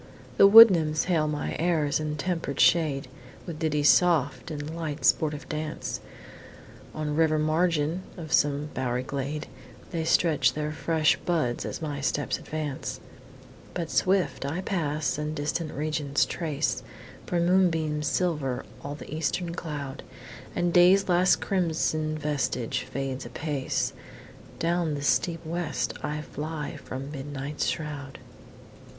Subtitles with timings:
[0.37, 3.07] The wood nymphs hail my airs and temper'd shade,
[3.45, 5.99] With ditties soft and lightly sportive dance,
[6.95, 9.45] On river margin of some bow'ry glade,
[9.93, 12.99] And strew their fresh buds as my steps advance:
[13.75, 16.81] But, swift I pass, and distant regions trace,
[17.27, 20.01] For moonbeams silver all the eastern cloud,
[20.55, 23.93] And Day's last crimson vestige fades apace;
[24.57, 28.17] Down the steep west I fly from Midnight's shroud.